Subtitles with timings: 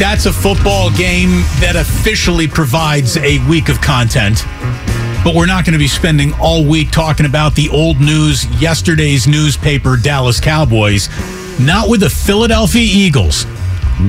[0.00, 1.28] that's a football game
[1.60, 4.42] that officially provides a week of content.
[5.22, 9.26] But we're not going to be spending all week talking about the old news, yesterday's
[9.26, 11.10] newspaper, Dallas Cowboys.
[11.60, 13.44] Not with the Philadelphia Eagles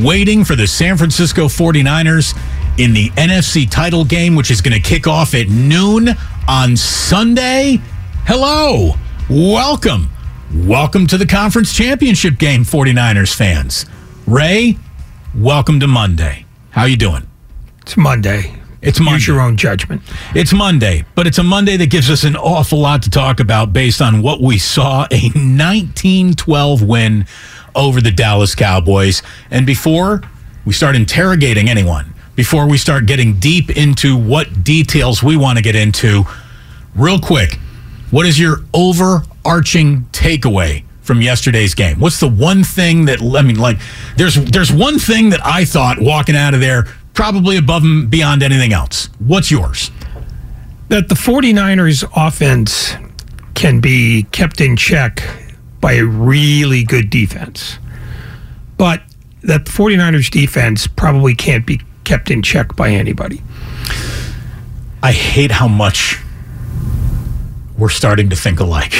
[0.01, 2.37] waiting for the San Francisco 49ers
[2.79, 6.07] in the NFC title game, which is going to kick off at noon
[6.47, 7.81] on Sunday.
[8.23, 8.93] Hello.
[9.29, 10.09] Welcome.
[10.55, 13.85] Welcome to the conference championship game, 49ers fans.
[14.25, 14.77] Ray,
[15.35, 16.45] welcome to Monday.
[16.71, 17.27] How you doing?
[17.81, 18.55] It's Monday.
[18.81, 19.13] It's Monday.
[19.13, 20.01] Use your own judgment.
[20.35, 23.73] It's Monday, but it's a Monday that gives us an awful lot to talk about
[23.73, 27.25] based on what we saw a 1912 win
[27.75, 29.21] over the Dallas Cowboys.
[29.51, 30.21] And before
[30.65, 35.63] we start interrogating anyone, before we start getting deep into what details we want to
[35.63, 36.23] get into,
[36.95, 37.55] real quick,
[38.09, 41.99] what is your overarching takeaway from yesterday's game?
[41.99, 43.77] What's the one thing that I mean like
[44.17, 48.43] there's there's one thing that I thought walking out of there probably above and beyond
[48.43, 49.09] anything else.
[49.19, 49.91] What's yours?
[50.89, 52.95] That the 49ers offense
[53.53, 55.21] can be kept in check
[55.79, 57.77] by a really good defense.
[58.77, 59.01] But
[59.43, 63.41] that the 49ers defense probably can't be kept in check by anybody.
[65.03, 66.19] I hate how much
[67.77, 68.93] we're starting to think alike.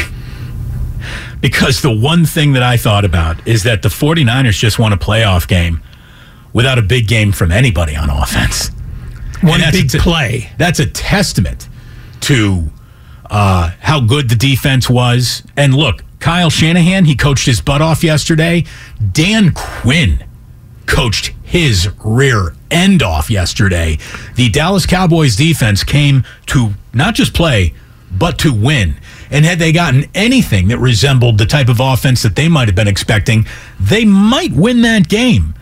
[1.42, 4.98] Because the one thing that I thought about is that the 49ers just won a
[4.98, 5.82] playoff game
[6.54, 8.70] without a big game from anybody on offense.
[9.42, 10.52] One big a play.
[10.58, 11.68] That's a testament
[12.22, 12.70] to
[13.30, 15.44] uh, how good the defense was.
[15.58, 18.66] And look, Kyle Shanahan, he coached his butt off yesterday.
[19.12, 20.24] Dan Quinn
[20.86, 23.98] coached his rear end off yesterday.
[24.36, 27.74] The Dallas Cowboys defense came to not just play,
[28.12, 28.96] but to win.
[29.32, 32.76] And had they gotten anything that resembled the type of offense that they might have
[32.76, 33.46] been expecting,
[33.80, 35.56] they might win that game.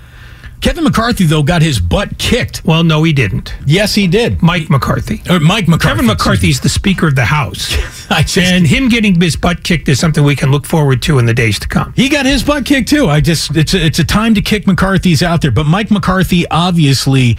[0.62, 2.66] Kevin McCarthy, though, got his butt kicked.
[2.66, 3.54] Well, no, he didn't.
[3.66, 4.42] Yes, he did.
[4.42, 5.22] Mike McCarthy.
[5.30, 5.88] Or Mike McCarthy.
[5.96, 7.72] Kevin McCarthy's the Speaker of the House.
[8.12, 11.18] I just- and him getting his butt kicked is something we can look forward to
[11.18, 11.94] in the days to come.
[11.96, 13.08] He got his butt kicked too.
[13.08, 16.46] I just it's a, it's a time to kick McCarthy's out there, but Mike McCarthy
[16.50, 17.38] obviously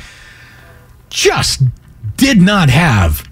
[1.10, 1.62] just
[2.16, 3.28] did not have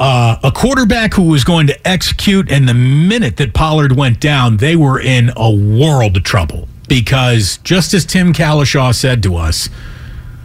[0.00, 2.50] uh, a quarterback who was going to execute.
[2.50, 7.58] And the minute that Pollard went down, they were in a world of trouble because
[7.58, 9.68] just as Tim Kalishaw said to us,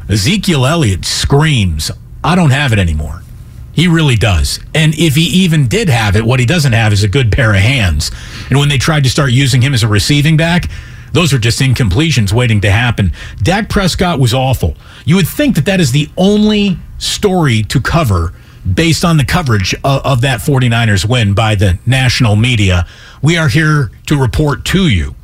[0.09, 1.89] Ezekiel Elliott screams,
[2.23, 3.23] "I don't have it anymore."
[3.71, 4.59] He really does.
[4.73, 7.53] And if he even did have it, what he doesn't have is a good pair
[7.53, 8.11] of hands.
[8.49, 10.69] And when they tried to start using him as a receiving back,
[11.11, 13.11] those are just incompletions waiting to happen.
[13.41, 14.75] Dak Prescott was awful.
[15.05, 18.33] You would think that that is the only story to cover
[18.73, 22.87] based on the coverage of, of that 49ers win by the national media.
[23.21, 25.15] We are here to report to you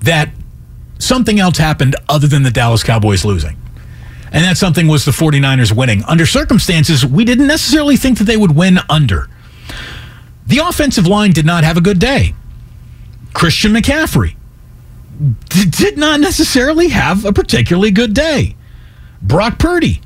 [0.00, 0.30] that
[0.98, 3.56] something else happened other than the Dallas Cowboys losing.
[4.32, 8.36] And that something was the 49ers winning under circumstances we didn't necessarily think that they
[8.36, 9.28] would win under.
[10.46, 12.34] The offensive line did not have a good day.
[13.34, 14.36] Christian McCaffrey
[15.48, 18.56] d- did not necessarily have a particularly good day.
[19.20, 20.01] Brock Purdy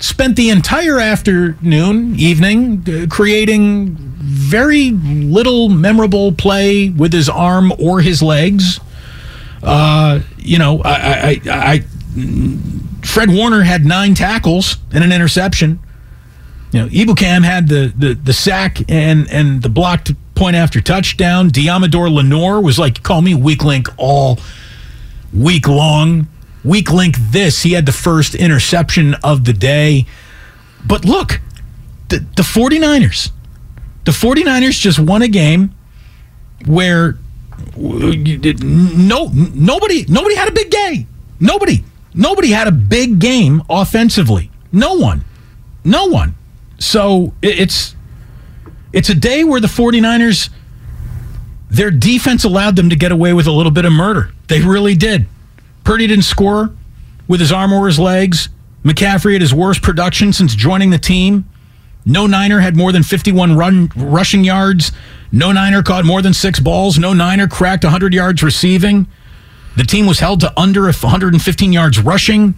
[0.00, 8.00] spent the entire afternoon, evening, uh, creating very little memorable play with his arm or
[8.00, 8.80] his legs.
[9.62, 11.84] Uh, you know, I, I, I, I
[13.04, 15.80] Fred Warner had nine tackles and an interception.
[16.72, 21.50] You know, Ebukam had the, the the sack and and the blocked point after touchdown.
[21.50, 24.38] Deommodore Lenoir was like, call me weak link all
[25.32, 26.28] week long.
[26.64, 27.62] Weak link this.
[27.62, 30.06] He had the first interception of the day.
[30.86, 31.40] But look,
[32.08, 33.30] the, the 49ers,
[34.04, 35.74] the 49ers just won a game
[36.66, 37.18] where
[37.76, 41.06] no nobody nobody had a big game.
[41.40, 41.84] Nobody.
[42.14, 44.50] Nobody had a big game offensively.
[44.72, 45.24] No one.
[45.84, 46.34] No one.
[46.78, 47.94] So it's
[48.92, 50.50] it's a day where the 49ers
[51.70, 54.32] their defense allowed them to get away with a little bit of murder.
[54.48, 55.26] They really did.
[55.88, 56.70] Purdy didn't score
[57.28, 58.50] with his arm or his legs.
[58.84, 61.48] McCaffrey had his worst production since joining the team.
[62.04, 64.92] No Niner had more than 51 run rushing yards.
[65.32, 66.98] No Niner caught more than six balls.
[66.98, 69.06] No Niner cracked 100 yards receiving.
[69.78, 72.54] The team was held to under 115 yards rushing.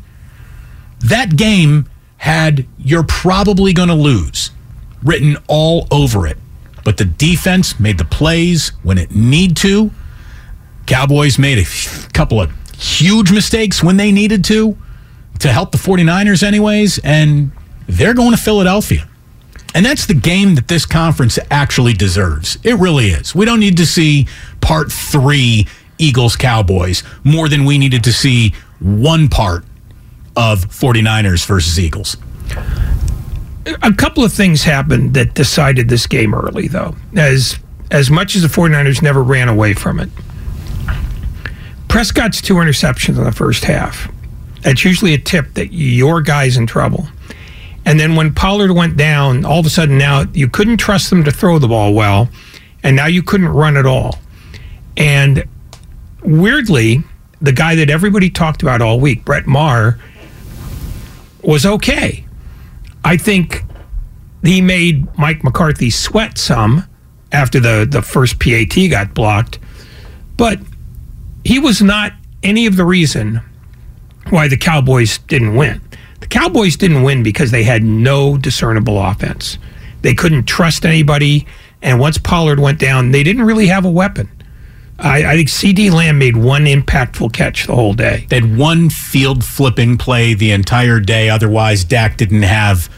[0.99, 4.51] That game had you're probably going to lose
[5.05, 6.39] written all over it.
[6.83, 9.93] But the defense made the plays when it need to.
[10.87, 14.77] Cowboys made a couple of huge mistakes when they needed to
[15.39, 17.53] to help the 49ers anyways and
[17.87, 19.07] they're going to Philadelphia.
[19.75, 22.59] And that's the game that this conference actually deserves.
[22.65, 23.35] It really is.
[23.35, 24.27] We don't need to see
[24.61, 25.67] part 3
[25.99, 29.65] Eagles Cowboys more than we needed to see one part
[30.37, 32.17] of 49ers versus Eagles.
[33.83, 36.97] A couple of things happened that decided this game early, though.
[37.15, 37.59] As
[37.91, 40.09] as much as the 49ers never ran away from it.
[41.91, 44.11] Prescott's two interceptions in the first half.
[44.63, 47.09] That's usually a tip that your guy's in trouble.
[47.85, 51.25] And then when Pollard went down, all of a sudden now you couldn't trust them
[51.25, 52.29] to throw the ball well,
[52.85, 54.21] and now you couldn't run at all.
[54.97, 55.45] And
[56.23, 57.03] weirdly,
[57.43, 59.99] the guy that everybody talked about all week, Brett Maher,
[61.43, 62.25] was okay.
[63.03, 63.65] I think
[64.45, 66.85] he made Mike McCarthy sweat some
[67.33, 69.59] after the, the first PAT got blocked,
[70.37, 70.61] but
[71.51, 72.13] he was not
[72.45, 73.41] any of the reason
[74.29, 75.81] why the Cowboys didn't win.
[76.21, 79.59] The Cowboys didn't win because they had no discernible offense.
[80.03, 81.49] They couldn't trust anybody,
[81.83, 84.31] and once Pollard went down, they didn't really have a weapon.
[85.01, 88.27] I, I think CeeDee Lamb made one impactful catch the whole day.
[88.29, 91.31] They had one field flipping play the entire day.
[91.31, 92.89] Otherwise, Dak didn't have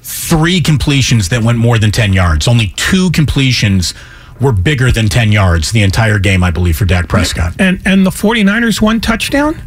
[0.00, 2.48] three completions that went more than 10 yards.
[2.48, 3.92] Only two completions
[4.40, 7.54] were bigger than 10 yards the entire game, I believe, for Dak Prescott.
[7.58, 9.62] And and the 49ers one touchdown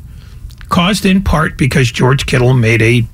[0.70, 3.06] caused in part because George Kittle made a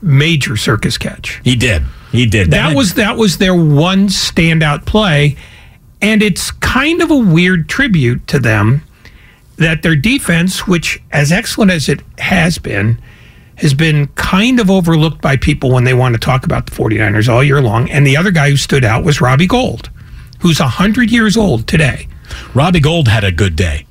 [0.00, 1.40] major circus catch.
[1.44, 1.82] He did.
[2.12, 2.50] He did.
[2.50, 5.36] That, that was that was their one standout play
[6.02, 8.82] and it's kind of a weird tribute to them
[9.56, 13.00] that their defense, which as excellent as it has been,
[13.56, 17.28] has been kind of overlooked by people when they want to talk about the 49ers
[17.28, 17.90] all year long.
[17.90, 19.90] And the other guy who stood out was Robbie Gould,
[20.40, 22.08] who's 100 years old today.
[22.54, 23.86] Robbie Gould had a good day.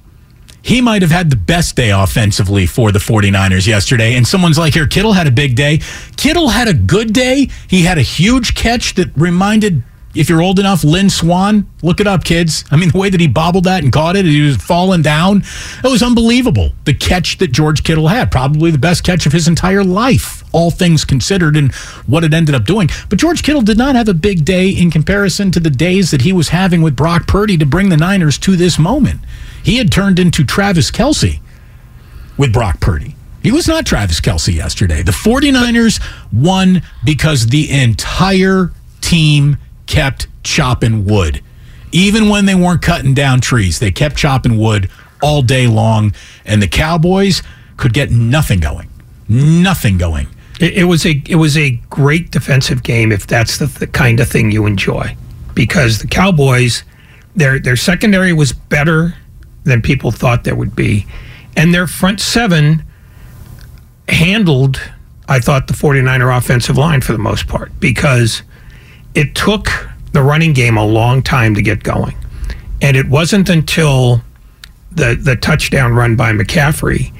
[0.61, 4.15] He might have had the best day offensively for the 49ers yesterday.
[4.15, 5.79] And someone's like, here, Kittle had a big day.
[6.17, 7.49] Kittle had a good day.
[7.67, 9.83] He had a huge catch that reminded
[10.15, 12.65] if you're old enough, Lynn Swann, look it up, kids.
[12.71, 15.43] I mean, the way that he bobbled that and caught it, he was falling down.
[15.83, 16.71] It was unbelievable.
[16.85, 20.71] The catch that George Kittle had, probably the best catch of his entire life, all
[20.71, 21.73] things considered, and
[22.05, 22.89] what it ended up doing.
[23.09, 26.21] But George Kittle did not have a big day in comparison to the days that
[26.21, 29.21] he was having with Brock Purdy to bring the Niners to this moment.
[29.63, 31.39] He had turned into Travis Kelce
[32.37, 33.15] with Brock Purdy.
[33.43, 35.01] He was not Travis Kelce yesterday.
[35.01, 36.01] The 49ers
[36.33, 41.41] won because the entire team kept chopping wood.
[41.91, 44.89] Even when they weren't cutting down trees, they kept chopping wood
[45.21, 46.13] all day long,
[46.45, 47.41] and the Cowboys
[47.77, 48.89] could get nothing going.
[49.27, 50.27] Nothing going.
[50.59, 54.19] It, it was a it was a great defensive game if that's the, the kind
[54.19, 55.15] of thing you enjoy,
[55.53, 56.83] because the Cowboys,
[57.35, 59.15] their their secondary was better
[59.63, 61.05] than people thought there would be,
[61.55, 62.83] and their front seven
[64.07, 64.81] handled,
[65.27, 67.71] I thought, the 49er offensive line for the most part.
[67.79, 68.41] Because
[69.15, 69.67] it took
[70.11, 72.15] the running game a long time to get going.
[72.81, 74.21] And it wasn't until
[74.91, 77.13] the, the touchdown run by McCaffrey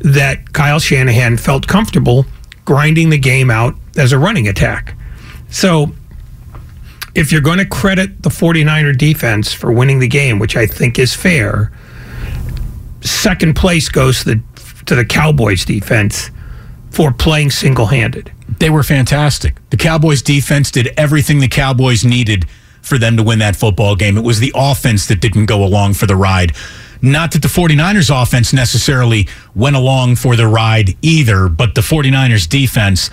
[0.00, 2.26] that Kyle Shanahan felt comfortable
[2.64, 4.94] grinding the game out as a running attack.
[5.50, 5.92] So
[7.14, 10.98] if you're going to credit the 49er defense for winning the game, which I think
[10.98, 11.72] is fair,
[13.00, 14.42] second place goes to the,
[14.86, 16.30] to the Cowboys defense
[16.90, 18.32] for playing single handed.
[18.58, 19.56] They were fantastic.
[19.70, 22.46] The Cowboys defense did everything the Cowboys needed
[22.82, 24.16] for them to win that football game.
[24.18, 26.52] It was the offense that didn't go along for the ride.
[27.02, 32.48] Not that the 49ers offense necessarily went along for the ride either, but the 49ers
[32.48, 33.10] defense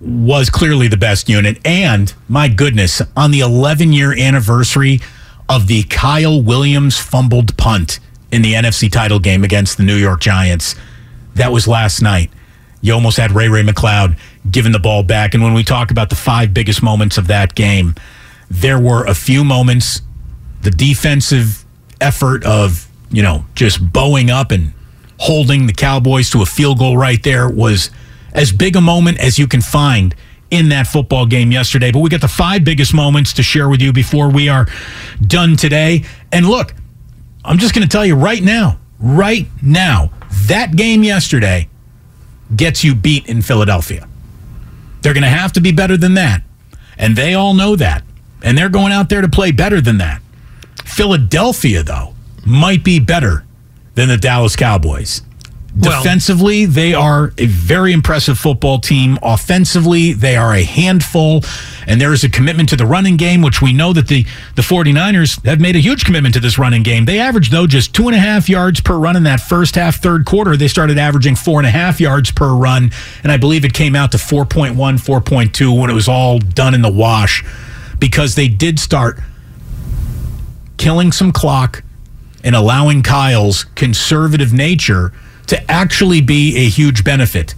[0.00, 1.58] was clearly the best unit.
[1.64, 5.00] And my goodness, on the 11 year anniversary
[5.48, 8.00] of the Kyle Williams fumbled punt
[8.32, 10.74] in the NFC title game against the New York Giants,
[11.34, 12.30] that was last night.
[12.80, 14.18] You almost had Ray Ray McCloud
[14.50, 15.34] giving the ball back.
[15.34, 17.94] And when we talk about the five biggest moments of that game,
[18.50, 20.02] there were a few moments,
[20.62, 21.64] the defensive
[22.00, 24.72] effort of, you know, just bowing up and
[25.18, 27.90] holding the Cowboys to a field goal right there was
[28.32, 30.14] as big a moment as you can find
[30.50, 31.90] in that football game yesterday.
[31.90, 34.66] But we got the five biggest moments to share with you before we are
[35.26, 36.04] done today.
[36.30, 36.74] And look,
[37.44, 40.10] I'm just going to tell you right now, right now,
[40.46, 41.68] that game yesterday
[42.54, 44.06] gets you beat in Philadelphia.
[45.02, 46.42] They're going to have to be better than that.
[46.98, 48.02] And they all know that.
[48.42, 50.20] And they're going out there to play better than that.
[50.84, 52.15] Philadelphia, though,
[52.46, 53.44] might be better
[53.94, 55.22] than the Dallas Cowboys.
[55.78, 59.18] Well- Defensively, they are a very impressive football team.
[59.22, 61.44] Offensively, they are a handful.
[61.86, 64.24] And there is a commitment to the running game, which we know that the,
[64.54, 67.04] the 49ers have made a huge commitment to this running game.
[67.04, 69.96] They averaged, though, just two and a half yards per run in that first half,
[69.96, 70.56] third quarter.
[70.56, 72.90] They started averaging four and a half yards per run.
[73.22, 76.80] And I believe it came out to 4.1, 4.2 when it was all done in
[76.80, 77.44] the wash
[77.98, 79.20] because they did start
[80.78, 81.82] killing some clock
[82.46, 85.12] and allowing Kyle's conservative nature
[85.48, 87.54] to actually be a huge benefit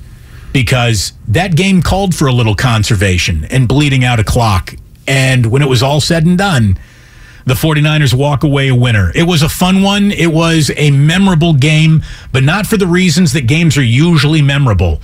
[0.53, 4.75] because that game called for a little conservation and bleeding out a clock.
[5.07, 6.79] And when it was all said and done,
[7.45, 9.13] the 49ers walk away a winner.
[9.15, 10.11] It was a fun one.
[10.11, 12.03] It was a memorable game,
[12.33, 15.03] but not for the reasons that games are usually memorable.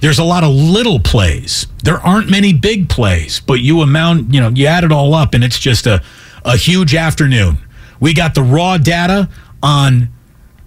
[0.00, 1.66] There's a lot of little plays.
[1.84, 5.32] There aren't many big plays, but you amount, you know, you add it all up
[5.32, 6.02] and it's just a,
[6.44, 7.58] a huge afternoon.
[8.02, 9.28] We got the raw data
[9.62, 10.08] on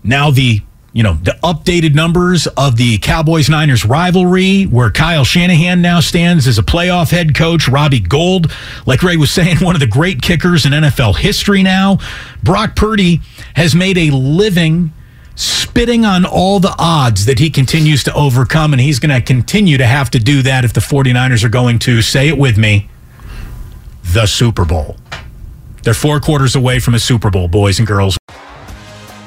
[0.05, 0.61] now the
[0.93, 6.47] you know the updated numbers of the Cowboys Niners rivalry, where Kyle Shanahan now stands
[6.47, 7.67] as a playoff head coach.
[7.67, 8.49] Robbie Gould,
[8.85, 11.97] like Ray was saying, one of the great kickers in NFL history now.
[12.41, 13.19] Brock Purdy
[13.57, 14.93] has made a living
[15.35, 19.77] spitting on all the odds that he continues to overcome, and he's going to continue
[19.77, 22.89] to have to do that if the 49ers are going to, say it with me,
[24.13, 24.95] the Super Bowl.
[25.85, 28.17] They're four quarters away from a Super Bowl, boys and girls.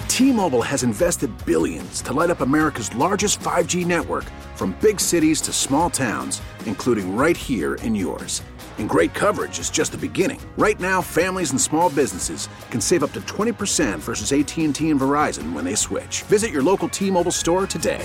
[0.09, 4.25] T-Mobile has invested billions to light up America's largest 5G network
[4.57, 8.43] from big cities to small towns, including right here in yours.
[8.79, 10.41] And great coverage is just the beginning.
[10.57, 15.53] Right now, families and small businesses can save up to 20% versus AT&T and Verizon
[15.53, 16.23] when they switch.
[16.23, 18.05] Visit your local T-Mobile store today.